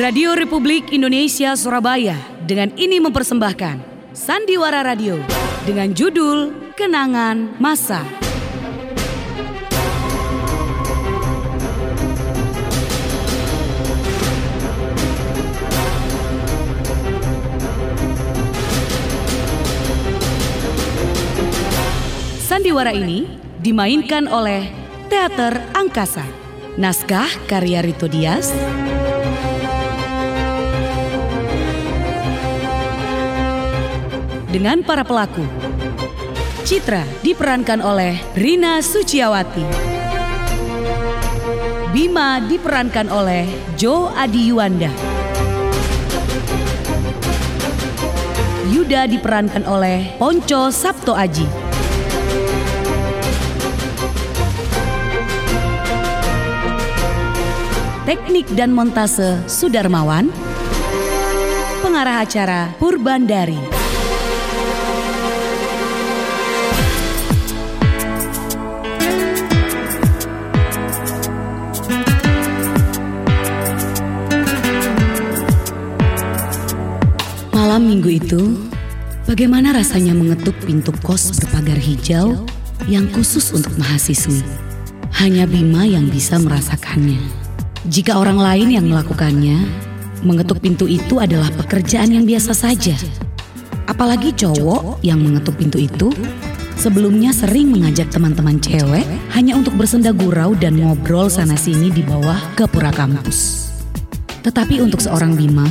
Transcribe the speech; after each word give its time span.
Radio 0.00 0.32
Republik 0.32 0.96
Indonesia 0.96 1.52
Surabaya 1.52 2.16
dengan 2.48 2.72
ini 2.80 3.04
mempersembahkan 3.04 4.08
Sandiwara 4.16 4.80
Radio 4.80 5.20
dengan 5.68 5.92
judul 5.92 6.72
Kenangan 6.72 7.60
Masa. 7.60 8.29
Sandiwara 22.50 22.90
ini 22.90 23.30
dimainkan 23.62 24.26
oleh 24.26 24.66
Teater 25.06 25.70
Angkasa. 25.70 26.26
Naskah 26.74 27.30
karya 27.46 27.78
Rito 27.78 28.10
Dias. 28.10 28.50
dengan 34.50 34.82
para 34.82 35.06
pelaku. 35.06 35.46
Citra 36.66 37.06
diperankan 37.22 37.78
oleh 37.86 38.18
Rina 38.34 38.82
Suciawati. 38.82 39.62
Bima 41.94 42.42
diperankan 42.42 43.14
oleh 43.14 43.46
Jo 43.78 44.10
Adi 44.10 44.50
Yuanda. 44.50 44.90
Yuda 48.74 49.06
diperankan 49.06 49.62
oleh 49.70 50.18
Ponco 50.18 50.74
Sabto 50.74 51.14
Aji. 51.14 51.69
Teknik 58.10 58.50
dan 58.58 58.74
montase 58.74 59.38
Sudarmawan. 59.46 60.34
Pengarah 61.78 62.26
acara 62.26 62.74
Purbandari. 62.74 63.54
Malam 77.54 77.86
minggu 77.86 78.10
itu, 78.10 78.58
bagaimana 79.30 79.70
rasanya 79.70 80.18
mengetuk 80.18 80.58
pintu 80.66 80.90
kos 81.06 81.30
berpagar 81.38 81.78
hijau 81.78 82.42
yang 82.90 83.06
khusus 83.14 83.54
untuk 83.54 83.70
mahasiswi. 83.78 84.42
Hanya 85.22 85.46
Bima 85.46 85.86
yang 85.86 86.10
bisa 86.10 86.42
merasakannya. 86.42 87.39
Jika 87.88 88.20
orang 88.20 88.36
lain 88.36 88.68
yang 88.76 88.92
melakukannya, 88.92 89.56
mengetuk 90.20 90.60
pintu 90.60 90.84
itu 90.84 91.16
adalah 91.16 91.48
pekerjaan 91.56 92.12
yang 92.12 92.28
biasa 92.28 92.52
saja. 92.52 92.92
Apalagi 93.88 94.36
cowok 94.36 95.00
yang 95.00 95.16
mengetuk 95.16 95.56
pintu 95.56 95.80
itu 95.80 96.12
sebelumnya 96.76 97.32
sering 97.32 97.72
mengajak 97.72 98.12
teman-teman 98.12 98.60
cewek 98.60 99.08
hanya 99.32 99.56
untuk 99.56 99.80
bersenda 99.80 100.12
gurau 100.12 100.52
dan 100.52 100.76
ngobrol 100.76 101.32
sana-sini 101.32 101.88
di 101.88 102.04
bawah 102.04 102.36
gapura 102.52 102.92
kampus. 102.92 103.72
Tetapi 104.44 104.84
untuk 104.84 105.00
seorang 105.00 105.32
Bima, 105.32 105.64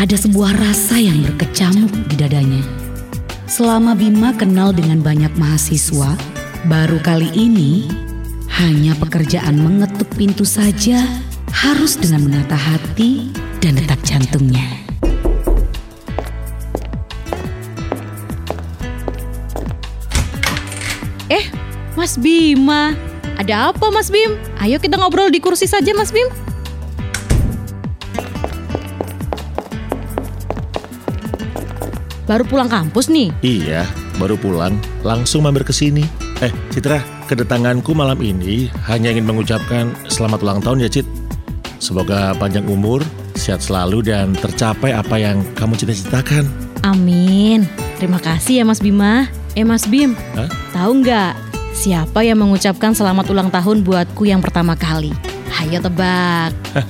ada 0.00 0.16
sebuah 0.16 0.56
rasa 0.56 0.96
yang 0.96 1.20
berkecamuk 1.20 1.92
di 2.08 2.16
dadanya. 2.16 2.64
Selama 3.44 3.92
Bima 3.92 4.32
kenal 4.32 4.72
dengan 4.72 5.04
banyak 5.04 5.36
mahasiswa, 5.36 6.16
baru 6.64 6.96
kali 7.04 7.28
ini 7.36 7.92
hanya 8.56 8.96
pekerjaan 8.96 9.60
mengetuk 9.60 10.08
pintu 10.16 10.48
saja 10.48 11.04
harus 11.52 12.00
dengan 12.00 12.24
menata 12.26 12.56
hati 12.56 13.28
dan 13.60 13.76
detak 13.76 14.00
jantungnya. 14.02 14.64
Eh, 21.28 21.44
Mas 21.94 22.16
Bima. 22.16 22.96
Ada 23.36 23.72
apa 23.72 23.88
Mas 23.92 24.08
Bim? 24.08 24.36
Ayo 24.60 24.80
kita 24.80 24.96
ngobrol 24.96 25.28
di 25.28 25.40
kursi 25.40 25.68
saja 25.68 25.92
Mas 25.92 26.12
Bim. 26.12 26.28
Baru 32.24 32.48
pulang 32.48 32.70
kampus 32.70 33.12
nih? 33.12 33.28
Iya, 33.44 33.84
baru 34.16 34.40
pulang, 34.40 34.78
langsung 35.04 35.44
mampir 35.44 35.68
ke 35.68 35.74
sini. 35.74 36.06
Eh, 36.40 36.48
Citra, 36.72 37.02
kedatanganku 37.28 37.92
malam 37.92 38.16
ini 38.24 38.72
hanya 38.88 39.12
ingin 39.12 39.26
mengucapkan 39.26 39.92
selamat 40.08 40.40
ulang 40.40 40.60
tahun 40.62 40.86
ya, 40.86 40.88
Cit. 40.88 41.21
Semoga 41.82 42.30
panjang 42.38 42.62
umur, 42.70 43.02
sehat 43.34 43.58
selalu 43.58 44.06
dan 44.06 44.38
tercapai 44.38 44.94
apa 44.94 45.18
yang 45.18 45.42
kamu 45.58 45.74
cita-citakan. 45.74 46.46
Amin. 46.86 47.66
Terima 47.98 48.22
kasih 48.22 48.62
ya 48.62 48.64
Mas 48.64 48.78
Bima. 48.78 49.26
Eh 49.58 49.66
Mas 49.66 49.90
Bim, 49.90 50.14
Hah? 50.38 50.46
tahu 50.70 51.02
nggak 51.02 51.34
siapa 51.74 52.22
yang 52.22 52.38
mengucapkan 52.38 52.94
selamat 52.94 53.34
ulang 53.34 53.50
tahun 53.50 53.82
buatku 53.82 54.22
yang 54.30 54.38
pertama 54.38 54.78
kali? 54.78 55.10
Hayo 55.50 55.82
tebak. 55.82 56.54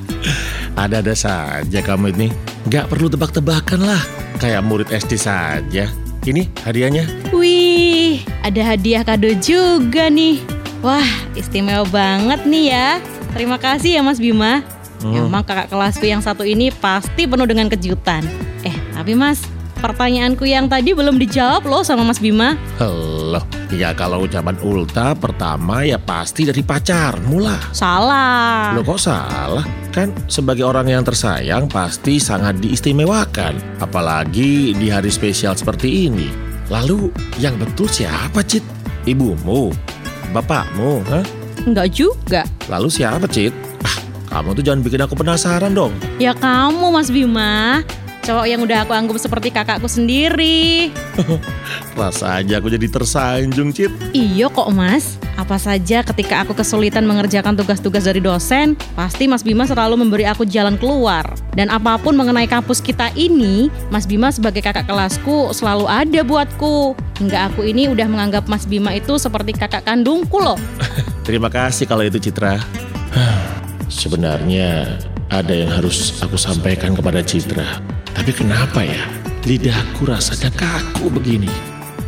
Ada-ada 0.76 1.16
saja 1.16 1.80
kamu 1.80 2.12
ini. 2.12 2.28
Nggak 2.69 2.92
perlu 2.92 3.09
tebak-tebakan 3.09 3.88
lah. 3.88 4.04
Kayak 4.36 4.60
murid 4.60 4.92
SD 4.92 5.16
saja. 5.16 5.88
Ini 6.22 6.53
hadiahnya. 6.69 7.32
Wih, 7.32 8.22
ada 8.44 8.76
hadiah 8.76 9.03
kado 9.03 9.32
juga 9.41 10.12
nih. 10.12 10.44
Wah, 10.84 11.09
istimewa 11.32 11.82
banget 11.88 12.44
nih 12.44 12.64
ya. 12.76 12.88
Terima 13.32 13.56
kasih 13.56 13.97
ya 13.97 14.03
Mas 14.04 14.20
Bima. 14.20 14.60
Hmm. 15.02 15.26
Emang 15.26 15.42
kakak 15.42 15.68
kelasku 15.68 16.06
yang 16.06 16.22
satu 16.22 16.46
ini 16.46 16.70
pasti 16.70 17.26
penuh 17.26 17.46
dengan 17.46 17.66
kejutan. 17.66 18.22
Eh, 18.62 18.74
tapi 18.94 19.18
Mas, 19.18 19.42
pertanyaanku 19.82 20.46
yang 20.46 20.70
tadi 20.70 20.94
belum 20.94 21.18
dijawab 21.18 21.66
loh 21.66 21.82
sama 21.82 22.06
Mas 22.06 22.22
Bima. 22.22 22.54
Loh, 22.78 23.42
ya 23.74 23.91
kalau 23.98 24.22
ucapan 24.22 24.54
ulta 24.62 25.18
pertama 25.18 25.82
ya 25.82 25.98
pasti 25.98 26.46
dari 26.46 26.62
pacarmu 26.62 27.42
lah. 27.42 27.74
Salah. 27.74 28.78
Loh 28.78 28.86
kok 28.86 29.02
salah? 29.02 29.66
Kan 29.91 30.14
sebagai 30.30 30.62
orang 30.62 30.86
yang 30.86 31.02
tersayang 31.02 31.66
pasti 31.66 32.22
sangat 32.22 32.62
diistimewakan. 32.62 33.82
Apalagi 33.82 34.72
di 34.78 34.86
hari 34.86 35.10
spesial 35.10 35.58
seperti 35.58 36.06
ini. 36.06 36.30
Lalu 36.70 37.10
yang 37.42 37.58
betul 37.58 37.91
siapa 37.91 38.41
Cit? 38.46 38.62
Ibumu? 39.04 39.74
Bapakmu? 40.30 41.02
Hah? 41.10 41.26
Enggak 41.66 41.91
juga. 41.92 42.46
Lalu 42.70 42.88
siapa 42.88 43.26
Cit? 43.28 43.52
Kamu 44.32 44.56
tuh 44.56 44.65
jangan 44.65 44.81
bikin 44.81 45.00
aku 45.04 45.12
penasaran 45.12 45.76
dong. 45.76 45.93
Ya 46.16 46.32
kamu 46.32 46.88
Mas 46.88 47.12
Bima. 47.12 47.84
Cowok 48.22 48.47
yang 48.48 48.62
udah 48.65 48.87
aku 48.87 48.94
anggap 48.97 49.19
seperti 49.19 49.53
kakakku 49.53 49.91
sendiri. 49.91 50.88
Rasa 51.98 52.41
aja 52.41 52.62
aku 52.62 52.72
jadi 52.72 52.87
tersanjung 52.88 53.75
Cit. 53.76 53.92
Iya 54.16 54.48
kok 54.48 54.72
Mas. 54.72 55.21
Apa 55.37 55.59
saja 55.59 56.00
ketika 56.00 56.47
aku 56.47 56.56
kesulitan 56.56 57.04
mengerjakan 57.04 57.59
tugas-tugas 57.59 58.06
dari 58.09 58.22
dosen, 58.25 58.78
pasti 58.97 59.28
Mas 59.28 59.44
Bima 59.44 59.69
selalu 59.69 60.00
memberi 60.00 60.25
aku 60.25 60.48
jalan 60.48 60.81
keluar. 60.81 61.28
Dan 61.53 61.69
apa 61.69 61.98
pun 62.00 62.16
mengenai 62.16 62.48
kampus 62.48 62.81
kita 62.81 63.12
ini, 63.19 63.69
Mas 63.92 64.09
Bima 64.09 64.32
sebagai 64.32 64.65
kakak 64.65 64.88
kelasku 64.88 65.53
selalu 65.53 65.91
ada 65.91 66.22
buatku. 66.25 66.97
Hingga 67.21 67.53
aku 67.53 67.69
ini 67.69 67.91
udah 67.91 68.09
menganggap 68.09 68.48
Mas 68.48 68.65
Bima 68.65 68.97
itu 68.97 69.19
seperti 69.21 69.53
kakak 69.53 69.84
kandungku 69.84 70.41
loh. 70.41 70.56
Terima 71.26 71.53
kasih 71.53 71.84
kalau 71.84 72.06
itu 72.06 72.16
Citra. 72.16 72.56
Sebenarnya 73.92 74.97
ada 75.28 75.53
yang 75.53 75.68
harus 75.68 76.16
aku 76.24 76.41
sampaikan 76.41 76.97
kepada 76.97 77.21
Citra. 77.21 77.84
Tapi 78.16 78.33
kenapa 78.33 78.80
ya? 78.80 79.04
Lidahku 79.44 80.09
rasanya 80.09 80.48
kaku 80.56 81.12
begini. 81.12 81.53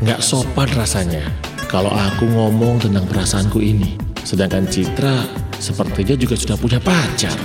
Nggak 0.00 0.24
sopan 0.24 0.72
rasanya 0.72 1.28
kalau 1.68 1.92
aku 1.92 2.24
ngomong 2.24 2.80
tentang 2.80 3.04
perasaanku 3.04 3.60
ini. 3.60 4.00
Sedangkan 4.24 4.64
Citra 4.64 5.28
sepertinya 5.60 6.16
juga 6.16 6.34
sudah 6.40 6.56
punya 6.56 6.80
pacar. 6.80 7.36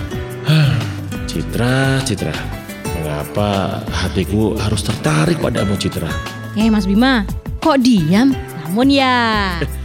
Hah, 0.47 0.79
Citra, 1.27 1.99
Citra. 2.07 2.31
Mengapa 2.95 3.83
hatiku 3.91 4.55
harus 4.55 4.87
tertarik 4.87 5.43
padamu 5.43 5.75
Citra? 5.75 6.07
Eh 6.55 6.71
Mas 6.71 6.87
Bima, 6.87 7.27
kok 7.59 7.83
diam? 7.83 8.31
Namun 8.69 8.87
ya, 8.93 9.17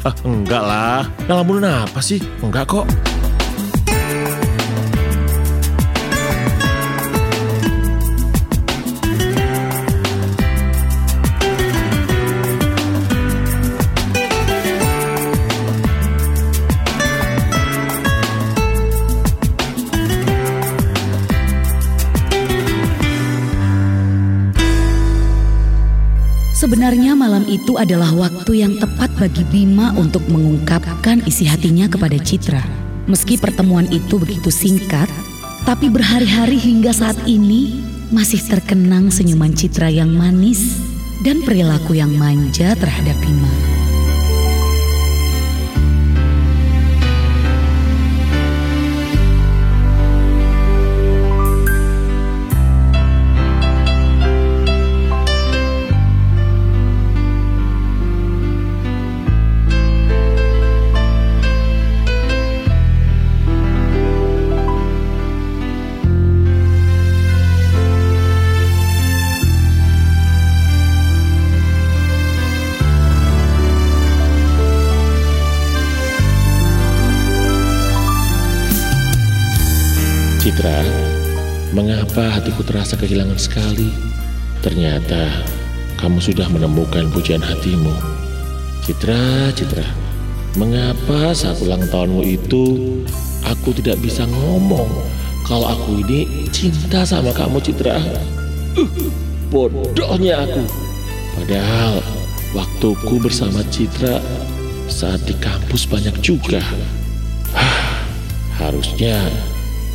Ah, 0.05 0.15
enggak 0.29 0.61
lah. 0.61 1.03
Ngelamunin 1.25 1.65
apa 1.65 2.05
sih? 2.05 2.21
Enggak 2.45 2.69
kok. 2.69 2.85
Sebenarnya 26.85 27.17
malam 27.17 27.49
itu 27.49 27.81
adalah 27.81 28.13
waktu 28.13 28.61
yang 28.61 28.77
tepat 28.77 29.09
bagi 29.17 29.41
Bima 29.49 29.97
untuk 29.97 30.21
mengungkapkan 30.29 31.25
isi 31.25 31.49
hatinya 31.49 31.89
kepada 31.89 32.21
Citra. 32.21 32.61
Meski 33.09 33.41
pertemuan 33.41 33.89
itu 33.89 34.21
begitu 34.21 34.53
singkat, 34.53 35.09
tapi 35.65 35.89
berhari-hari 35.89 36.61
hingga 36.61 36.93
saat 36.93 37.17
ini 37.25 37.81
masih 38.13 38.37
terkenang 38.45 39.09
senyuman 39.09 39.57
Citra 39.57 39.89
yang 39.89 40.13
manis 40.13 40.77
dan 41.25 41.41
perilaku 41.41 41.97
yang 41.97 42.13
manja 42.21 42.77
terhadap 42.77 43.17
Bima. 43.25 43.84
Mengapa 82.15 82.39
hatiku 82.39 82.63
terasa 82.63 82.95
kehilangan 82.95 83.35
sekali? 83.35 83.91
Ternyata 84.63 85.35
kamu 85.99 86.23
sudah 86.23 86.47
menemukan 86.47 87.11
pujian 87.11 87.43
hatimu. 87.43 87.91
Citra, 88.87 89.51
Citra, 89.51 89.83
mengapa 90.55 91.35
saat 91.35 91.59
ulang 91.59 91.83
tahunmu 91.91 92.23
itu 92.23 92.87
aku 93.43 93.75
tidak 93.75 93.99
bisa 93.99 94.31
ngomong 94.31 94.87
kalau 95.43 95.67
aku 95.75 96.07
ini 96.07 96.47
cinta 96.55 97.03
sama 97.03 97.35
kamu, 97.35 97.59
Citra? 97.59 97.99
Uh, 98.79 99.11
bodohnya 99.51 100.47
aku. 100.47 100.63
Padahal 101.35 101.99
waktuku 102.55 103.27
bersama 103.27 103.67
Citra 103.75 104.23
saat 104.87 105.19
di 105.27 105.35
kampus 105.43 105.83
banyak 105.91 106.15
juga. 106.23 106.63
Harusnya 108.63 109.19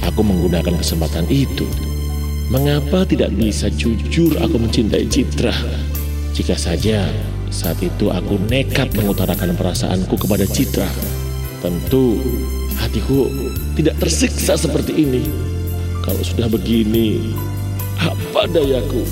Aku 0.07 0.23
menggunakan 0.23 0.79
kesempatan 0.79 1.27
itu. 1.27 1.67
Mengapa 2.49 3.05
tidak 3.05 3.29
bisa 3.37 3.69
jujur 3.69 4.33
aku 4.41 4.57
mencintai 4.57 5.05
Citra? 5.05 5.53
Jika 6.33 6.57
saja 6.57 7.05
saat 7.53 7.77
itu 7.77 8.09
aku 8.09 8.41
nekat 8.49 8.89
mengutarakan 8.97 9.53
perasaanku 9.53 10.17
kepada 10.17 10.49
Citra, 10.49 10.89
tentu 11.61 12.17
hatiku 12.73 13.29
tidak 13.77 14.01
tersiksa 14.01 14.57
seperti 14.57 14.97
ini. 14.97 15.29
Kalau 16.01 16.25
sudah 16.25 16.49
begini, 16.49 17.37
apa 18.01 18.49
dayaku? 18.49 19.05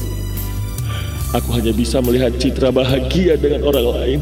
Aku 1.38 1.54
hanya 1.54 1.78
bisa 1.78 2.02
melihat 2.02 2.34
Citra 2.42 2.74
bahagia 2.74 3.38
dengan 3.38 3.70
orang 3.70 3.86
lain. 4.02 4.20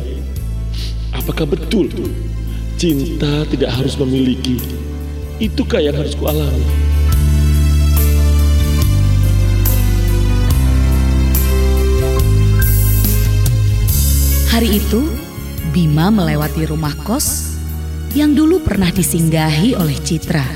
Apakah 1.15 1.47
betul 1.47 1.87
cinta 2.75 3.47
tidak 3.47 3.71
harus 3.79 3.95
memiliki 3.95 4.59
Itukah 5.39 5.79
yang 5.79 5.95
harus 5.95 6.19
kualami? 6.19 6.84
Hari 14.55 14.79
itu, 14.79 15.03
Bima 15.75 16.07
melewati 16.07 16.63
rumah 16.63 16.95
kos 17.03 17.59
yang 18.15 18.31
dulu 18.31 18.63
pernah 18.63 18.87
disinggahi 18.87 19.75
oleh 19.75 19.99
Citra. 19.99 20.47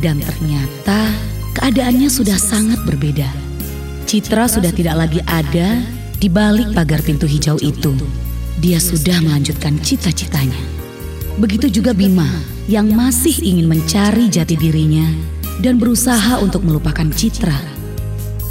Dan 0.00 0.24
ternyata 0.24 1.12
keadaannya 1.52 2.08
sudah 2.08 2.40
sangat 2.40 2.80
berbeda. 2.88 3.28
Citra 4.08 4.48
sudah 4.48 4.72
tidak 4.72 4.96
lagi 4.96 5.20
ada 5.28 5.76
di 6.16 6.32
balik 6.32 6.72
pagar 6.72 7.04
pintu 7.04 7.28
hijau 7.28 7.60
itu. 7.60 7.92
Dia 8.64 8.80
sudah 8.80 9.20
melanjutkan 9.20 9.76
cita-citanya. 9.84 10.64
Begitu 11.36 11.68
juga 11.68 11.92
Bima 11.92 12.32
yang 12.64 12.88
masih 12.96 13.44
ingin 13.44 13.68
mencari 13.68 14.32
jati 14.32 14.56
dirinya 14.56 15.04
dan 15.60 15.76
berusaha 15.76 16.40
untuk 16.40 16.64
melupakan 16.64 17.12
Citra. 17.12 17.60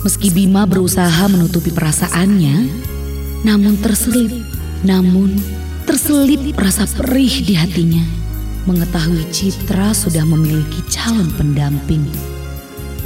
Meski 0.06 0.30
Bima 0.30 0.70
berusaha 0.70 1.26
menutupi 1.26 1.74
perasaannya, 1.74 2.86
namun 3.42 3.74
terselip, 3.82 4.57
namun 4.86 5.38
terselip 5.88 6.44
rasa 6.60 6.86
perih 6.86 7.42
di 7.42 7.56
hatinya. 7.56 8.04
Mengetahui 8.68 9.24
Citra 9.32 9.96
sudah 9.96 10.28
memiliki 10.28 10.84
calon 10.92 11.32
pendamping. 11.40 12.04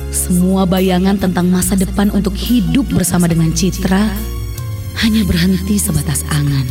Semua 0.09 0.65
bayangan 0.65 1.21
tentang 1.21 1.47
masa 1.47 1.77
depan 1.77 2.09
untuk 2.11 2.33
hidup 2.33 2.89
bersama 2.89 3.29
dengan 3.29 3.53
Citra 3.53 4.09
hanya 5.05 5.21
berhenti 5.23 5.77
sebatas 5.77 6.25
angan. 6.33 6.65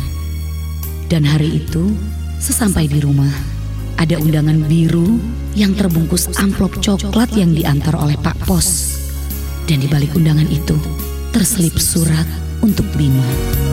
Dan 1.07 1.23
hari 1.25 1.63
itu, 1.63 1.95
sesampai 2.37 2.85
di 2.91 2.99
rumah, 2.99 3.31
ada 3.97 4.19
undangan 4.19 4.59
biru 4.67 5.17
yang 5.57 5.75
terbungkus 5.75 6.31
amplop 6.39 6.77
coklat 6.79 7.31
yang 7.35 7.51
diantar 7.55 7.95
oleh 7.95 8.19
Pak 8.19 8.43
Pos. 8.43 8.99
Dan 9.65 9.83
di 9.83 9.87
balik 9.87 10.13
undangan 10.15 10.47
itu 10.51 10.75
terselip 11.31 11.79
surat 11.79 12.27
untuk 12.59 12.85
Bima. 12.99 13.70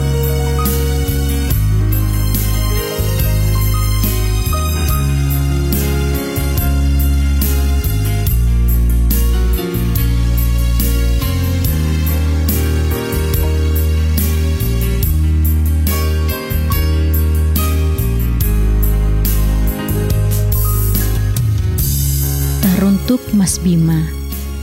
Untuk 23.09 23.33
Mas 23.33 23.57
Bima. 23.57 24.05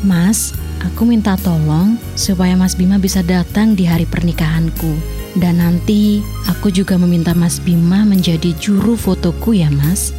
Mas, 0.07 0.55
aku 0.79 1.03
minta 1.03 1.35
tolong 1.35 1.99
supaya 2.15 2.55
Mas 2.55 2.79
Bima 2.79 2.95
bisa 2.95 3.19
datang 3.19 3.75
di 3.75 3.83
hari 3.83 4.07
pernikahanku. 4.07 4.95
Dan 5.35 5.59
nanti 5.59 6.23
aku 6.47 6.71
juga 6.71 6.95
meminta 6.95 7.35
Mas 7.35 7.59
Bima 7.59 8.07
menjadi 8.07 8.55
juru 8.55 8.95
fotoku 8.95 9.59
ya 9.59 9.67
mas. 9.67 10.15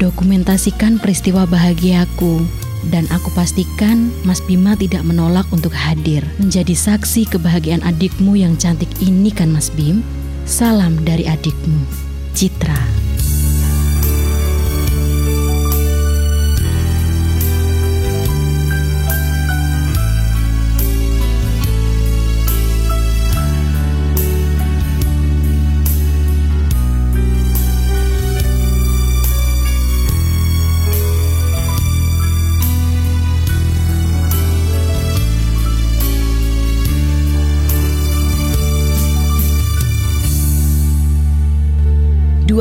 Dokumentasikan 0.00 0.96
peristiwa 0.96 1.44
bahagiaku 1.44 2.48
dan 2.88 3.04
aku 3.12 3.28
pastikan 3.36 4.08
Mas 4.24 4.40
Bima 4.40 4.72
tidak 4.72 5.04
menolak 5.04 5.44
untuk 5.52 5.76
hadir 5.76 6.24
menjadi 6.40 6.72
saksi 6.72 7.28
kebahagiaan 7.28 7.84
adikmu 7.84 8.40
yang 8.40 8.56
cantik 8.56 8.88
ini 9.04 9.28
kan 9.28 9.52
Mas 9.52 9.68
Bim. 9.68 10.00
Salam 10.48 10.96
dari 11.04 11.28
adikmu, 11.28 11.76
Citra. 12.32 13.03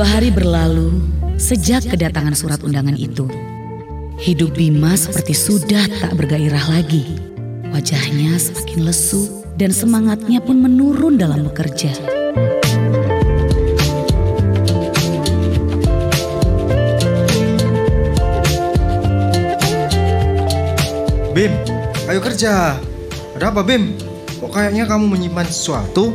Dua 0.03 0.19
hari 0.19 0.35
berlalu 0.35 0.99
sejak 1.39 1.87
kedatangan 1.87 2.35
surat 2.35 2.59
undangan 2.59 2.91
itu. 2.91 3.23
Hidup 4.19 4.51
Bima 4.51 4.99
seperti 4.99 5.31
sudah 5.31 5.79
tak 5.87 6.19
bergairah 6.19 6.75
lagi. 6.75 7.07
Wajahnya 7.71 8.35
semakin 8.35 8.83
lesu 8.83 9.47
dan 9.55 9.71
semangatnya 9.71 10.43
pun 10.43 10.59
menurun 10.59 11.15
dalam 11.15 11.47
bekerja. 11.47 11.95
Bim, 21.31 21.55
ayo 22.11 22.19
kerja. 22.19 22.75
Ada 23.39 23.55
apa 23.55 23.63
Bim? 23.63 23.95
Kok 24.43 24.51
kayaknya 24.51 24.83
kamu 24.83 25.15
menyimpan 25.15 25.47
sesuatu? 25.47 26.11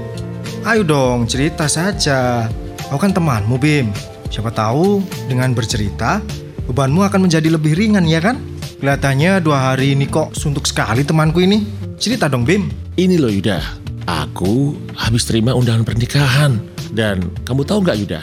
Ayo 0.69 0.85
dong, 0.85 1.25
cerita 1.25 1.65
saja. 1.65 2.53
Aku 2.89 2.97
kan 2.97 3.13
temanmu 3.13 3.61
Bim. 3.61 3.93
Siapa 4.33 4.49
tahu 4.49 5.05
dengan 5.29 5.53
bercerita 5.53 6.25
bebanmu 6.69 7.05
akan 7.05 7.29
menjadi 7.29 7.53
lebih 7.53 7.77
ringan 7.77 8.09
ya 8.09 8.21
kan? 8.21 8.41
Kelihatannya 8.81 9.45
dua 9.45 9.73
hari 9.73 9.93
ini 9.93 10.09
kok 10.09 10.33
suntuk 10.33 10.65
sekali 10.65 11.05
temanku 11.05 11.45
ini. 11.45 11.69
Cerita 12.01 12.33
dong 12.33 12.49
Bim. 12.49 12.71
Ini 12.97 13.21
loh 13.21 13.29
Yuda, 13.29 13.61
Aku 14.09 14.73
habis 14.97 15.29
terima 15.29 15.53
undangan 15.53 15.85
pernikahan. 15.85 16.57
Dan 16.89 17.29
kamu 17.45 17.69
tahu 17.69 17.85
nggak 17.85 17.99
Yuda? 18.01 18.23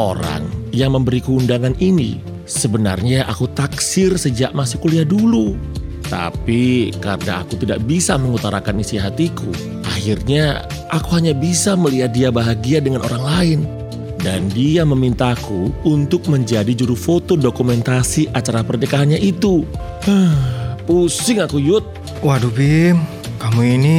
Orang 0.00 0.48
yang 0.72 0.96
memberiku 0.96 1.36
undangan 1.36 1.76
ini 1.76 2.24
sebenarnya 2.48 3.28
aku 3.28 3.52
taksir 3.52 4.16
sejak 4.16 4.56
masih 4.56 4.80
kuliah 4.80 5.04
dulu. 5.04 5.60
Tapi 6.08 6.88
karena 7.04 7.44
aku 7.44 7.60
tidak 7.60 7.84
bisa 7.84 8.16
mengutarakan 8.16 8.80
isi 8.80 8.96
hatiku, 8.96 9.46
akhirnya 9.84 10.64
aku 10.88 11.20
hanya 11.20 11.36
bisa 11.36 11.76
melihat 11.76 12.10
dia 12.16 12.32
bahagia 12.32 12.80
dengan 12.80 13.04
orang 13.04 13.22
lain. 13.22 13.60
Dan 14.20 14.52
dia 14.52 14.84
memintaku 14.84 15.72
untuk 15.88 16.28
menjadi 16.28 16.68
juru 16.76 16.92
foto 16.92 17.40
dokumentasi 17.40 18.28
acara 18.36 18.60
pernikahannya 18.60 19.16
itu. 19.16 19.64
Pusing 20.84 21.40
aku 21.40 21.56
Yud. 21.56 21.84
Waduh 22.20 22.52
Bim, 22.52 23.00
kamu 23.40 23.80
ini 23.80 23.96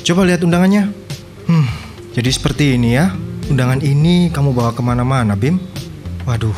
coba 0.00 0.24
lihat 0.24 0.40
undangannya. 0.40 0.88
Hmm, 1.44 1.68
jadi 2.16 2.32
seperti 2.32 2.80
ini 2.80 2.96
ya. 2.96 3.12
Undangan 3.52 3.84
ini 3.84 4.32
kamu 4.32 4.56
bawa 4.56 4.72
ke 4.72 4.80
mana-mana 4.80 5.36
Bim. 5.36 5.60
Waduh, 6.24 6.56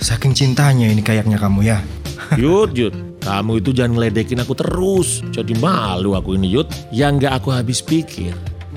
saking 0.00 0.32
cintanya 0.32 0.88
ini 0.88 1.04
kayaknya 1.04 1.36
kamu 1.36 1.60
ya. 1.68 1.84
Yud, 2.40 2.72
Yud, 2.72 3.20
kamu 3.20 3.60
itu 3.60 3.76
jangan 3.76 4.00
ngeledekin 4.00 4.40
aku 4.40 4.56
terus. 4.56 5.20
Jadi 5.28 5.52
malu 5.60 6.16
aku 6.16 6.40
ini 6.40 6.48
Yud. 6.48 6.72
Yang 6.88 7.28
gak 7.28 7.44
aku 7.44 7.52
habis 7.52 7.84
pikir, 7.84 8.32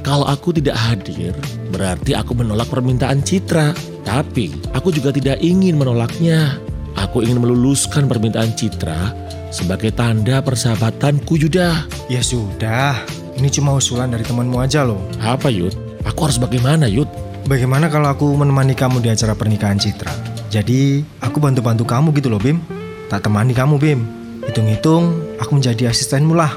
kalau 0.07 0.23
aku 0.23 0.55
tidak 0.55 0.79
hadir, 0.79 1.35
berarti 1.67 2.15
aku 2.15 2.31
menolak 2.31 2.71
permintaan 2.71 3.19
Citra. 3.27 3.75
Tapi 4.07 4.55
aku 4.71 4.95
juga 4.95 5.11
tidak 5.11 5.43
ingin 5.43 5.75
menolaknya. 5.75 6.55
Aku 6.95 7.19
ingin 7.19 7.43
meluluskan 7.43 8.07
permintaan 8.07 8.55
Citra 8.55 9.11
sebagai 9.51 9.91
tanda 9.91 10.39
persahabatanku 10.39 11.35
Yuda. 11.35 11.91
Ya 12.07 12.23
sudah, 12.23 13.03
ini 13.35 13.51
cuma 13.51 13.75
usulan 13.75 14.07
dari 14.07 14.23
temanmu 14.23 14.55
aja 14.63 14.87
loh. 14.87 15.03
Apa 15.19 15.51
Yud? 15.51 15.75
Aku 16.07 16.23
harus 16.23 16.39
bagaimana 16.39 16.87
Yud? 16.87 17.11
Bagaimana 17.43 17.91
kalau 17.91 18.07
aku 18.07 18.31
menemani 18.31 18.79
kamu 18.79 19.03
di 19.03 19.11
acara 19.11 19.35
pernikahan 19.35 19.75
Citra? 19.75 20.15
Jadi, 20.47 21.03
aku 21.19 21.43
bantu-bantu 21.43 21.83
kamu 21.83 22.15
gitu 22.15 22.31
loh 22.31 22.39
Bim. 22.39 22.63
Tak 23.11 23.27
temani 23.27 23.51
kamu 23.51 23.75
Bim. 23.75 24.07
Hitung-hitung, 24.47 25.35
aku 25.35 25.59
menjadi 25.59 25.91
asistenmu 25.91 26.31
lah. 26.31 26.55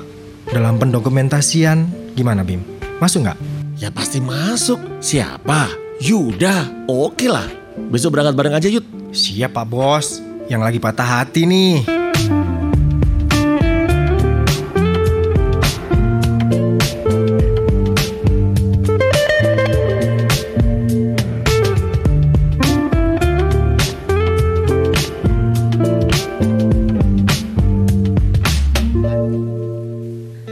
Dalam 0.54 0.78
pendokumentasian, 0.78 2.14
gimana 2.14 2.47
Bim? 2.47 2.69
Masuk 3.00 3.25
nggak? 3.25 3.38
Ya 3.80 3.88
pasti 3.88 4.21
masuk. 4.21 4.76
Siapa? 5.00 5.73
Yuda. 6.04 6.85
Oke 6.85 7.33
lah. 7.33 7.49
Besok 7.88 8.21
berangkat 8.21 8.37
bareng 8.37 8.54
aja 8.61 8.69
Yud. 8.69 8.85
Siap 9.16 9.57
Pak 9.57 9.66
Bos, 9.66 10.21
yang 10.52 10.61
lagi 10.61 10.76
patah 10.76 11.25
hati 11.25 11.49
nih. 11.49 11.83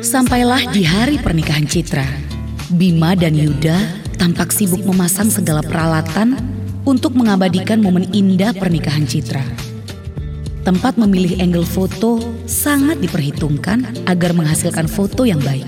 Sampailah 0.00 0.72
di 0.72 0.82
hari 0.82 1.20
pernikahan 1.20 1.68
Citra. 1.68 2.27
Bima 2.68 3.16
dan 3.16 3.32
Yuda 3.32 3.80
tampak 4.20 4.52
sibuk 4.52 4.84
memasang 4.84 5.32
segala 5.32 5.64
peralatan 5.64 6.36
untuk 6.84 7.16
mengabadikan 7.16 7.80
momen 7.80 8.04
indah 8.12 8.52
pernikahan 8.52 9.08
Citra. 9.08 9.40
Tempat 10.68 11.00
memilih 11.00 11.40
angle 11.40 11.64
foto 11.64 12.20
sangat 12.44 13.00
diperhitungkan 13.00 14.04
agar 14.04 14.36
menghasilkan 14.36 14.84
foto 14.84 15.24
yang 15.24 15.40
baik. 15.40 15.64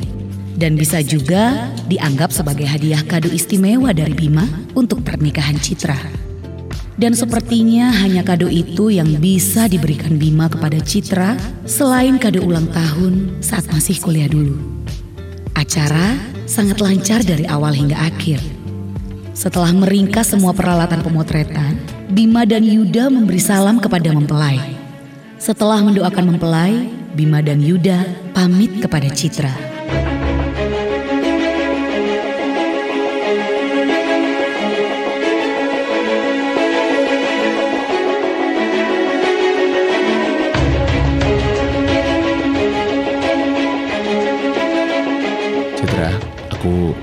Dan 0.61 0.76
bisa 0.76 1.00
juga 1.00 1.73
dianggap 1.88 2.37
sebagai 2.37 2.69
hadiah 2.69 3.00
kado 3.00 3.33
istimewa 3.33 3.97
dari 3.97 4.12
Bima 4.12 4.45
untuk 4.76 5.00
pernikahan 5.00 5.57
Citra. 5.57 5.97
Dan 7.00 7.16
sepertinya 7.16 7.97
hanya 7.97 8.21
kado 8.21 8.52
itu 8.52 8.92
yang 8.92 9.09
bisa 9.25 9.73
diberikan 9.73 10.21
Bima 10.21 10.52
kepada 10.52 10.76
Citra 10.85 11.40
selain 11.64 12.21
kado 12.21 12.45
ulang 12.45 12.69
tahun 12.69 13.40
saat 13.40 13.64
masih 13.73 13.97
kuliah 14.04 14.28
dulu. 14.28 14.80
Acara 15.61 16.17
sangat 16.49 16.81
lancar 16.81 17.21
dari 17.21 17.45
awal 17.45 17.76
hingga 17.76 17.93
akhir. 17.93 18.40
Setelah 19.37 19.76
meringkas 19.76 20.33
semua 20.33 20.57
peralatan 20.57 21.05
pemotretan, 21.05 21.76
Bima 22.09 22.49
dan 22.49 22.64
Yuda 22.64 23.12
memberi 23.12 23.37
salam 23.37 23.76
kepada 23.76 24.09
mempelai. 24.09 24.57
Setelah 25.37 25.85
mendoakan 25.85 26.33
mempelai, 26.33 26.88
Bima 27.12 27.45
dan 27.45 27.61
Yuda 27.61 28.09
pamit 28.33 28.81
kepada 28.81 29.12
Citra. 29.12 29.70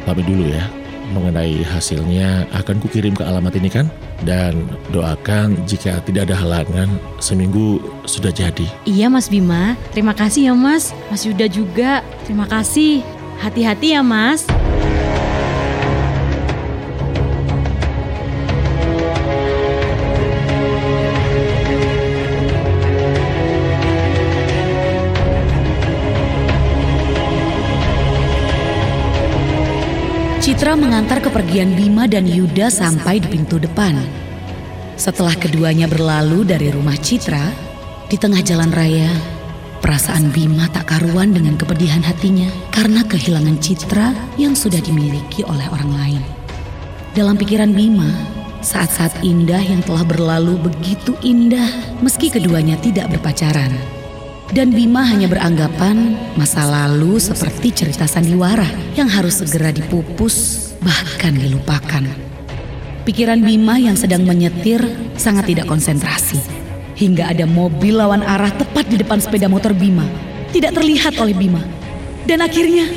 Pamit 0.07 0.23
dulu 0.23 0.47
ya. 0.47 0.63
Mengenai 1.11 1.63
hasilnya 1.63 2.47
akan 2.51 2.83
kukirim 2.83 3.15
ke 3.15 3.23
alamat 3.23 3.55
ini 3.59 3.67
kan? 3.71 3.87
Dan 4.23 4.67
doakan 4.91 5.55
jika 5.67 5.99
tidak 6.03 6.31
ada 6.31 6.35
halangan, 6.35 6.87
seminggu 7.19 7.79
sudah 8.07 8.31
jadi. 8.31 8.67
Iya 8.87 9.07
Mas 9.11 9.27
Bima, 9.27 9.75
terima 9.91 10.11
kasih 10.15 10.51
ya 10.51 10.53
Mas. 10.55 10.95
Mas 11.11 11.23
Yuda 11.27 11.47
juga, 11.47 12.03
terima 12.23 12.47
kasih. 12.47 13.03
Hati-hati 13.39 13.95
ya 13.95 14.03
Mas. 14.03 14.47
Citra 30.67 30.83
mengantar 30.83 31.24
kepergian 31.24 31.79
Bima 31.79 32.12
dan 32.12 32.27
Yuda 32.27 32.67
sampai 32.67 33.24
di 33.24 33.31
pintu 33.31 33.55
depan. 33.55 33.95
Setelah 35.00 35.31
keduanya 35.39 35.88
berlalu 35.88 36.43
dari 36.43 36.67
rumah 36.75 37.00
Citra, 37.00 37.39
di 38.12 38.19
tengah 38.19 38.43
jalan 38.43 38.75
raya, 38.75 39.07
perasaan 39.79 40.27
Bima 40.27 40.67
tak 40.67 40.91
karuan 40.91 41.31
dengan 41.31 41.55
kepedihan 41.55 42.03
hatinya 42.03 42.51
karena 42.75 43.00
kehilangan 43.07 43.63
Citra 43.63 44.12
yang 44.36 44.59
sudah 44.59 44.83
dimiliki 44.83 45.39
oleh 45.47 45.71
orang 45.71 45.88
lain. 46.03 46.24
Dalam 47.15 47.39
pikiran 47.39 47.71
Bima, 47.71 48.12
saat-saat 48.59 49.24
indah 49.24 49.63
yang 49.63 49.79
telah 49.88 50.03
berlalu 50.03 50.59
begitu 50.67 51.15
indah 51.24 51.95
meski 52.03 52.27
keduanya 52.27 52.75
tidak 52.83 53.07
berpacaran. 53.15 53.71
Dan 54.47 54.71
Bima 54.71 55.03
hanya 55.03 55.27
beranggapan 55.27 56.15
masa 56.39 56.63
lalu 56.63 57.19
seperti 57.19 57.83
cerita 57.83 58.07
sandiwara 58.07 58.67
yang 58.95 59.11
harus 59.11 59.43
segera 59.43 59.75
dipupus 59.75 60.67
bahkan 60.79 61.35
dilupakan. 61.35 62.03
Pikiran 63.03 63.43
Bima 63.43 63.75
yang 63.75 63.99
sedang 63.99 64.23
menyetir 64.23 64.83
sangat 65.19 65.51
tidak 65.51 65.67
konsentrasi. 65.67 66.39
Hingga 66.95 67.35
ada 67.35 67.43
mobil 67.43 67.99
lawan 67.99 68.23
arah 68.23 68.51
tepat 68.55 68.87
di 68.87 68.95
depan 68.95 69.19
sepeda 69.19 69.51
motor 69.51 69.75
Bima. 69.75 70.07
Tidak 70.55 70.71
terlihat 70.71 71.19
oleh 71.19 71.35
Bima. 71.35 71.61
Dan 72.23 72.39
akhirnya... 72.39 72.87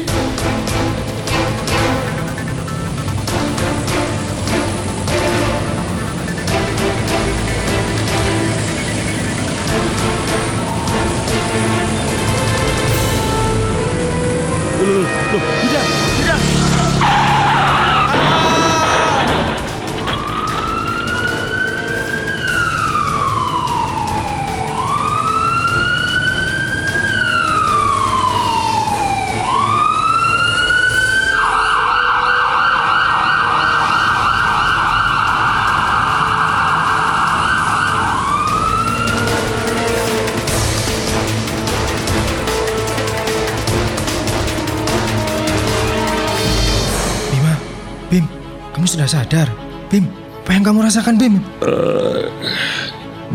kamu 48.81 48.97
sudah 48.97 49.13
sadar? 49.13 49.45
Bim, 49.93 50.09
apa 50.41 50.57
yang 50.57 50.65
kamu 50.65 50.89
rasakan 50.89 51.21
Bim? 51.21 51.37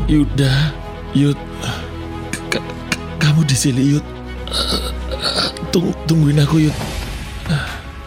Yuda, 0.10 0.74
Yud, 1.14 1.38
K- 2.50 2.66
kamu 3.22 3.46
di 3.46 3.54
sini 3.54 3.94
Yud. 3.94 4.02
Tung- 5.70 5.94
tungguin 6.10 6.42
aku 6.42 6.66
Yud. 6.66 6.74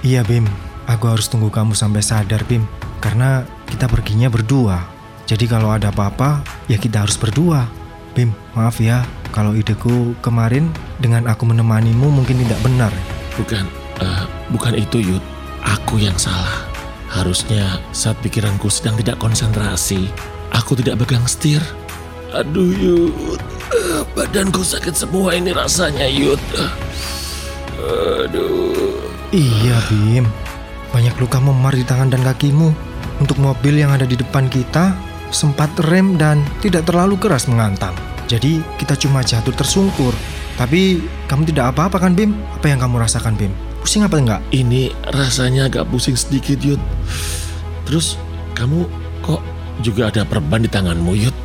Iya 0.02 0.26
Bim, 0.26 0.50
aku 0.90 1.14
harus 1.14 1.30
tunggu 1.30 1.46
kamu 1.46 1.78
sampai 1.78 2.02
sadar 2.02 2.42
Bim. 2.42 2.66
Karena 2.98 3.46
kita 3.70 3.86
perginya 3.86 4.26
berdua. 4.26 4.82
Jadi 5.30 5.46
kalau 5.46 5.70
ada 5.70 5.94
apa-apa, 5.94 6.42
ya 6.66 6.74
kita 6.74 7.06
harus 7.06 7.14
berdua. 7.14 7.70
Bim, 8.18 8.34
maaf 8.58 8.82
ya, 8.82 9.06
kalau 9.30 9.54
ideku 9.54 10.10
kemarin 10.26 10.74
dengan 10.98 11.30
aku 11.30 11.46
menemanimu 11.46 12.10
mungkin 12.10 12.42
tidak 12.42 12.58
benar. 12.66 12.90
Bukan, 13.38 13.62
eh, 14.02 14.22
bukan 14.50 14.74
itu 14.74 14.98
Yud. 15.14 15.22
Aku 15.62 16.02
yang 16.02 16.18
salah. 16.18 16.67
Harusnya 17.08 17.80
saat 17.96 18.20
pikiranku 18.20 18.68
sedang 18.68 18.94
tidak 19.00 19.16
konsentrasi, 19.16 20.12
aku 20.52 20.76
tidak 20.76 21.00
pegang 21.04 21.24
setir. 21.24 21.60
Aduh 22.36 22.76
Yud, 22.76 23.40
badanku 24.12 24.60
sakit 24.60 24.92
semua 24.92 25.32
ini 25.32 25.56
rasanya 25.56 26.04
Yud. 26.04 26.40
Aduh. 27.80 29.00
Iya 29.32 29.80
Bim, 29.88 30.28
banyak 30.92 31.16
luka 31.16 31.40
memar 31.40 31.72
di 31.72 31.84
tangan 31.84 32.12
dan 32.12 32.20
kakimu. 32.24 32.72
Untuk 33.18 33.40
mobil 33.40 33.80
yang 33.80 33.90
ada 33.90 34.06
di 34.06 34.14
depan 34.14 34.46
kita, 34.46 34.94
sempat 35.32 35.72
rem 35.88 36.16
dan 36.20 36.44
tidak 36.60 36.86
terlalu 36.86 37.16
keras 37.16 37.48
mengantam. 37.48 37.96
Jadi 38.28 38.60
kita 38.76 38.94
cuma 39.00 39.24
jatuh 39.24 39.56
tersungkur. 39.56 40.12
Tapi 40.60 41.00
kamu 41.30 41.48
tidak 41.48 41.72
apa-apa 41.72 42.02
kan 42.02 42.12
Bim? 42.12 42.36
Apa 42.60 42.68
yang 42.68 42.80
kamu 42.82 43.00
rasakan 43.00 43.34
Bim? 43.38 43.67
Pusing 43.82 44.04
apa 44.04 44.16
enggak? 44.20 44.40
Ini 44.52 44.92
rasanya 45.14 45.70
agak 45.70 45.88
pusing 45.88 46.18
sedikit 46.18 46.60
Yud. 46.60 46.80
Terus 47.88 48.20
kamu 48.52 48.84
kok 49.24 49.40
juga 49.80 50.12
ada 50.12 50.26
perban 50.26 50.60
di 50.60 50.70
tanganmu 50.70 51.12
Yud? 51.14 51.36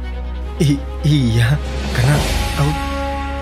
I 0.62 0.78
iya, 1.04 1.58
karena 1.98 2.16
aku, 2.60 2.72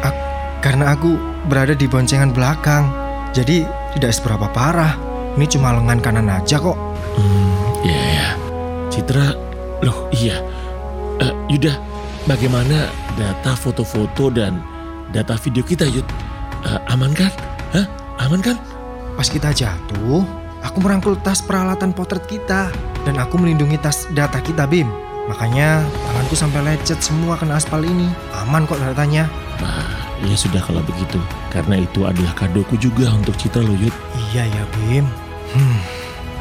ak- 0.01 0.23
karena 0.63 0.85
aku 0.95 1.09
berada 1.47 1.73
di 1.75 1.85
boncengan 1.89 2.31
belakang. 2.31 2.87
Jadi 3.31 3.63
tidak 3.97 4.11
seberapa 4.15 4.47
parah. 4.51 4.95
Ini 5.39 5.47
cuma 5.47 5.71
lengan 5.71 5.99
kanan 6.03 6.27
aja 6.27 6.59
kok. 6.59 6.75
Hmm, 7.15 7.51
ya 7.87 7.99
ya. 7.99 8.29
Citra, 8.91 9.31
loh 9.81 10.11
iya. 10.11 10.43
Eh, 11.23 11.33
Yuda, 11.47 11.79
bagaimana 12.27 12.91
data 13.15 13.55
foto-foto 13.55 14.27
dan 14.27 14.59
data 15.11 15.39
video 15.39 15.63
kita 15.63 15.87
Yud? 15.87 16.03
Eh, 16.67 16.79
aman 16.91 17.15
kan? 17.15 17.31
Hah? 17.71 17.85
Aman 18.21 18.43
kan? 18.43 18.59
Pas 19.21 19.29
kita 19.29 19.53
jatuh, 19.53 20.25
aku 20.65 20.81
merangkul 20.81 21.13
tas 21.21 21.45
peralatan 21.45 21.93
potret 21.93 22.25
kita 22.25 22.73
dan 23.05 23.15
aku 23.21 23.37
melindungi 23.37 23.77
tas 23.77 24.09
data 24.17 24.41
kita, 24.41 24.65
Bim. 24.65 24.89
Makanya 25.29 25.85
tanganku 26.09 26.33
sampai 26.33 26.65
lecet 26.65 26.97
semua 27.05 27.37
kena 27.37 27.61
aspal 27.61 27.85
ini. 27.85 28.09
Aman 28.41 28.65
kok 28.65 28.81
datanya. 28.81 29.29
Nah, 29.61 29.93
ya 30.25 30.33
sudah 30.33 30.57
kalau 30.65 30.81
begitu. 30.81 31.21
Karena 31.53 31.85
itu 31.85 32.01
adalah 32.01 32.33
kadoku 32.33 32.81
juga 32.81 33.13
untuk 33.13 33.37
Citra 33.37 33.61
loh 33.61 33.77
Yud. 33.77 33.93
Iya 34.33 34.49
ya, 34.49 34.63
Bim. 34.73 35.05
Hmm, 35.53 35.79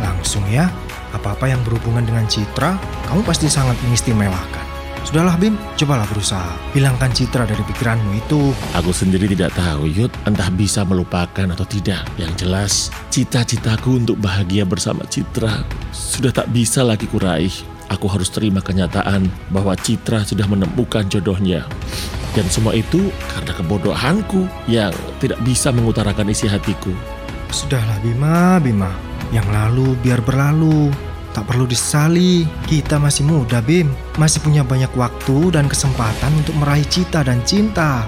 langsung 0.01 0.49
ya. 0.49 0.73
Apa-apa 1.13 1.53
yang 1.53 1.61
berhubungan 1.69 2.09
dengan 2.09 2.25
Citra, 2.33 2.81
kamu 3.13 3.29
pasti 3.29 3.53
sangat 3.53 3.77
mengistimewakan. 3.85 4.60
Sudahlah 5.01 5.35
Bim, 5.41 5.57
cobalah 5.81 6.07
berusaha. 6.07 6.53
Hilangkan 6.77 7.11
Citra 7.11 7.49
dari 7.49 7.65
pikiranmu 7.65 8.21
itu. 8.21 8.53
Aku 8.77 8.93
sendiri 8.93 9.27
tidak 9.33 9.57
tahu 9.57 9.89
Yud, 9.89 10.13
entah 10.29 10.53
bisa 10.53 10.85
melupakan 10.85 11.49
atau 11.51 11.67
tidak. 11.67 12.05
Yang 12.21 12.33
jelas, 12.47 12.73
cita-citaku 13.09 13.99
untuk 13.99 14.21
bahagia 14.21 14.69
bersama 14.69 15.03
Citra 15.09 15.65
sudah 15.91 16.31
tak 16.31 16.53
bisa 16.53 16.85
lagi 16.85 17.09
kuraih. 17.09 17.53
Aku 17.91 18.07
harus 18.07 18.31
terima 18.31 18.63
kenyataan 18.63 19.27
bahwa 19.51 19.75
Citra 19.75 20.23
sudah 20.23 20.47
menemukan 20.47 21.11
jodohnya. 21.11 21.67
Dan 22.31 22.47
semua 22.47 22.79
itu 22.79 23.11
karena 23.35 23.53
kebodohanku 23.59 24.47
yang 24.71 24.95
tidak 25.19 25.43
bisa 25.43 25.75
mengutarakan 25.75 26.31
isi 26.31 26.47
hatiku. 26.47 26.95
Sudahlah 27.51 27.99
Bima, 27.99 28.63
Bima. 28.63 28.95
Yang 29.35 29.49
lalu 29.51 29.87
biar 29.99 30.23
berlalu. 30.23 30.95
Tak 31.35 31.51
perlu 31.51 31.67
disesali. 31.67 32.47
Kita 32.71 33.03
masih 33.03 33.27
muda, 33.27 33.59
Bim. 33.59 33.91
Masih 34.21 34.45
punya 34.45 34.61
banyak 34.61 34.93
waktu 35.01 35.49
dan 35.49 35.65
kesempatan 35.65 36.29
untuk 36.45 36.53
meraih 36.61 36.85
cita 36.85 37.25
dan 37.25 37.41
cinta. 37.49 38.05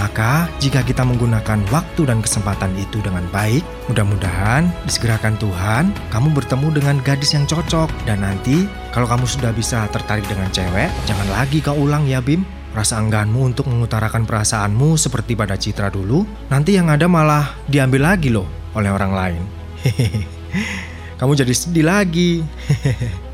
Maka, 0.00 0.48
jika 0.56 0.80
kita 0.80 1.04
menggunakan 1.04 1.60
waktu 1.68 2.08
dan 2.08 2.24
kesempatan 2.24 2.72
itu 2.80 3.04
dengan 3.04 3.28
baik, 3.28 3.60
mudah-mudahan 3.92 4.72
disegerakan 4.88 5.36
Tuhan, 5.36 5.92
kamu 6.08 6.32
bertemu 6.32 6.72
dengan 6.72 6.96
gadis 7.04 7.36
yang 7.36 7.44
cocok. 7.44 7.92
Dan 8.08 8.24
nanti, 8.24 8.64
kalau 8.96 9.04
kamu 9.04 9.28
sudah 9.28 9.52
bisa 9.52 9.84
tertarik 9.92 10.24
dengan 10.24 10.48
cewek, 10.48 10.88
jangan 11.04 11.28
lagi 11.28 11.60
kau 11.60 11.76
ulang 11.76 12.08
ya, 12.08 12.24
Bim. 12.24 12.48
Rasa 12.72 12.96
engganmu 13.04 13.52
untuk 13.52 13.68
mengutarakan 13.68 14.24
perasaanmu 14.24 14.96
seperti 14.96 15.36
pada 15.36 15.60
Citra 15.60 15.92
dulu, 15.92 16.24
nanti 16.48 16.80
yang 16.80 16.88
ada 16.88 17.04
malah 17.04 17.52
diambil 17.68 18.16
lagi 18.16 18.32
loh 18.32 18.48
oleh 18.72 18.88
orang 18.88 19.12
lain. 19.12 19.42
Hehehe. 19.84 20.24
Kamu 21.20 21.36
jadi 21.36 21.52
sedih 21.52 21.84
lagi. 21.86 22.40
Ah, 22.82 23.31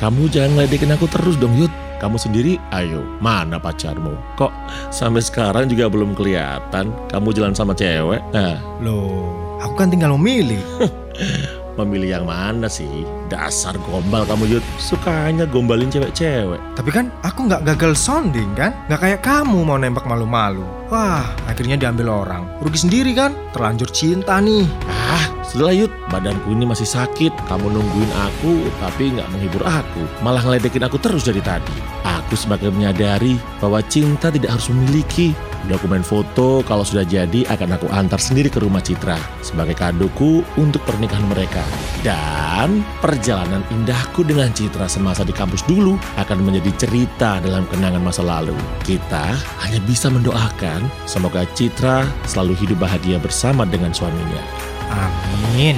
kamu 0.00 0.32
jangan 0.32 0.56
ngeledekin 0.56 0.96
aku 0.96 1.04
terus 1.12 1.36
dong 1.36 1.52
Yud. 1.60 1.68
Kamu 2.00 2.16
sendiri, 2.16 2.56
ayo, 2.72 3.04
mana 3.20 3.60
pacarmu? 3.60 4.16
Kok 4.40 4.48
sampai 4.88 5.20
sekarang 5.20 5.68
juga 5.68 5.92
belum 5.92 6.16
kelihatan 6.16 6.88
kamu 7.12 7.28
jalan 7.36 7.52
sama 7.52 7.76
cewek? 7.76 8.24
Nah, 8.32 8.56
Loh, 8.80 9.60
aku 9.60 9.76
kan 9.76 9.92
tinggal 9.92 10.16
memilih. 10.16 10.64
memilih 11.82 12.20
yang 12.20 12.26
mana 12.28 12.68
sih? 12.68 13.04
Dasar 13.32 13.76
gombal 13.86 14.28
kamu 14.28 14.58
Yud. 14.58 14.64
Sukanya 14.76 15.48
gombalin 15.48 15.88
cewek-cewek. 15.88 16.60
Tapi 16.76 16.90
kan 16.92 17.08
aku 17.24 17.48
nggak 17.48 17.64
gagal 17.74 17.96
sounding 17.96 18.52
kan? 18.58 18.76
Nggak 18.90 19.00
kayak 19.00 19.20
kamu 19.24 19.64
mau 19.64 19.80
nembak 19.80 20.04
malu-malu. 20.04 20.64
Wah, 20.90 21.24
akhirnya 21.46 21.78
diambil 21.78 22.10
orang. 22.10 22.42
Rugi 22.60 22.84
sendiri 22.84 23.14
kan? 23.14 23.32
Terlanjur 23.54 23.88
cinta 23.94 24.42
nih. 24.42 24.66
Ah, 24.90 25.26
setelah 25.46 25.74
Yud, 25.74 25.92
badanku 26.10 26.50
ini 26.50 26.66
masih 26.66 26.86
sakit. 26.86 27.30
Kamu 27.46 27.70
nungguin 27.70 28.12
aku, 28.14 28.66
tapi 28.82 29.14
nggak 29.14 29.30
menghibur 29.30 29.62
aku. 29.62 30.02
Malah 30.20 30.42
ngeledekin 30.42 30.82
aku 30.82 30.98
terus 30.98 31.26
dari 31.26 31.40
tadi. 31.40 32.00
Aku 32.30 32.38
semakin 32.38 32.70
menyadari 32.70 33.34
bahwa 33.58 33.82
cinta 33.90 34.30
tidak 34.30 34.54
harus 34.54 34.70
memiliki. 34.70 35.34
Dokumen 35.66 36.06
foto 36.06 36.62
kalau 36.62 36.86
sudah 36.86 37.02
jadi 37.02 37.42
akan 37.50 37.74
aku 37.74 37.90
antar 37.90 38.22
sendiri 38.22 38.46
ke 38.46 38.62
rumah 38.62 38.78
Citra 38.78 39.18
sebagai 39.42 39.74
kadoku 39.74 40.46
untuk 40.54 40.78
pernikahan 40.86 41.26
mereka. 41.26 41.58
Dan 42.06 42.86
perjalanan 43.02 43.66
indahku 43.74 44.22
dengan 44.22 44.54
Citra 44.54 44.86
semasa 44.86 45.26
di 45.26 45.34
kampus 45.34 45.66
dulu 45.66 45.98
akan 46.22 46.38
menjadi 46.46 46.86
cerita 46.86 47.42
dalam 47.42 47.66
kenangan 47.66 47.98
masa 47.98 48.22
lalu. 48.22 48.54
Kita 48.86 49.34
hanya 49.66 49.82
bisa 49.82 50.06
mendoakan 50.06 50.86
semoga 51.10 51.42
Citra 51.58 52.06
selalu 52.30 52.54
hidup 52.62 52.78
bahagia 52.78 53.18
bersama 53.18 53.66
dengan 53.66 53.90
suaminya. 53.90 54.46
Amin. 54.86 55.74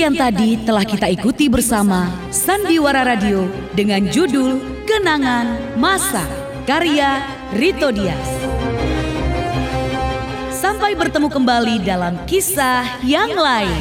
Demikian 0.00 0.32
tadi 0.32 0.56
telah 0.64 0.80
kita 0.80 1.12
ikuti 1.12 1.52
bersama 1.52 2.08
Sandiwara 2.32 3.04
Radio 3.04 3.44
dengan 3.76 4.08
judul 4.08 4.56
Kenangan 4.88 5.76
Masa 5.76 6.24
karya 6.64 7.20
Rito 7.52 7.92
Dias. 7.92 8.16
Sampai 10.56 10.96
bertemu 10.96 11.28
kembali 11.28 11.84
dalam 11.84 12.16
kisah 12.24 13.04
yang 13.04 13.28
lain. 13.36 13.76